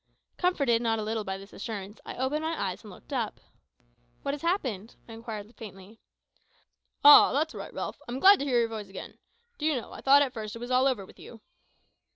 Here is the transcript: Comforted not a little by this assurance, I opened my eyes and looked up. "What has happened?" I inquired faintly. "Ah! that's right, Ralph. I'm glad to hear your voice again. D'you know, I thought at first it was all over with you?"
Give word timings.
Comforted 0.35 0.81
not 0.81 0.97
a 0.97 1.03
little 1.03 1.23
by 1.23 1.37
this 1.37 1.53
assurance, 1.53 1.99
I 2.07 2.15
opened 2.17 2.41
my 2.41 2.59
eyes 2.59 2.81
and 2.83 2.89
looked 2.89 3.13
up. 3.13 3.39
"What 4.23 4.33
has 4.33 4.41
happened?" 4.41 4.95
I 5.07 5.13
inquired 5.13 5.53
faintly. 5.57 5.99
"Ah! 7.03 7.31
that's 7.33 7.53
right, 7.53 7.71
Ralph. 7.71 8.01
I'm 8.07 8.17
glad 8.19 8.39
to 8.39 8.45
hear 8.45 8.57
your 8.57 8.67
voice 8.67 8.87
again. 8.89 9.19
D'you 9.59 9.79
know, 9.79 9.91
I 9.91 10.01
thought 10.01 10.23
at 10.23 10.33
first 10.33 10.55
it 10.55 10.59
was 10.59 10.71
all 10.71 10.87
over 10.87 11.05
with 11.05 11.19
you?" 11.19 11.41